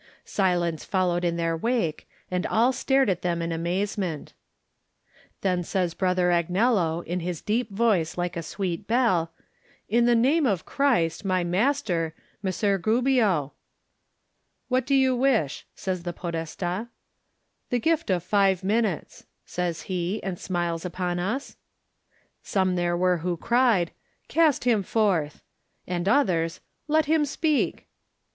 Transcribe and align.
Silence 0.25 0.83
followed 0.83 1.23
in 1.23 1.37
their 1.37 1.55
wake, 1.55 2.09
and 2.31 2.47
all 2.47 2.73
stared 2.73 3.07
at 3.07 3.21
them 3.21 3.39
in 3.39 3.51
amazement. 3.51 4.33
56 4.33 4.33
Digitized 4.33 4.89
by 4.89 5.03
Google 5.05 5.05
THE 5.41 5.43
NINTH 5.43 5.43
MAN 5.43 5.57
Then 5.57 5.63
says 5.63 5.99
Brother 5.99 6.29
Agnello 6.31 7.05
in 7.05 7.19
his 7.19 7.41
deep 7.41 7.69
voice 7.69 8.17
like 8.17 8.35
a 8.35 8.41
sweet 8.41 8.87
bell, 8.87 9.31
"In 9.87 10.05
the 10.07 10.15
name 10.15 10.47
of 10.47 10.65
Christ, 10.65 11.23
my 11.23 11.43
Master— 11.43 12.15
^Messer 12.43 12.81
Gubbio." 12.81 13.53
"What 14.69 14.87
do 14.87 14.95
you 14.95 15.15
wish?" 15.15 15.67
says 15.75 16.01
the 16.01 16.13
Podesti. 16.13 16.87
"The 17.69 17.79
gift 17.79 18.09
of 18.09 18.23
five 18.23 18.63
minutes," 18.63 19.27
says 19.45 19.83
he, 19.83 20.19
and 20.23 20.39
smiles 20.39 20.83
upon 20.83 21.19
us. 21.19 21.57
Some 22.41 22.73
there 22.75 22.97
were 22.97 23.17
who 23.19 23.37
cried, 23.37 23.91
"Cast 24.27 24.63
him 24.63 24.81
forth!" 24.81 25.43
And 25.85 26.09
others, 26.09 26.59
"Let 26.87 27.05
him 27.05 27.23
speak." 27.23 27.85